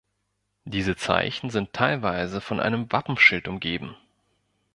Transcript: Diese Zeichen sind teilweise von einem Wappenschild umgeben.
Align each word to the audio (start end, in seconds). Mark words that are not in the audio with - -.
Diese 0.65 0.95
Zeichen 0.95 1.51
sind 1.51 1.73
teilweise 1.73 2.41
von 2.41 2.59
einem 2.59 2.91
Wappenschild 2.91 3.47
umgeben. 3.47 3.95